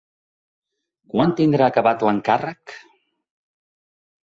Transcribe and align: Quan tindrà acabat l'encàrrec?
Quan 1.15 1.35
tindrà 1.41 1.67
acabat 1.69 2.07
l'encàrrec? 2.09 2.77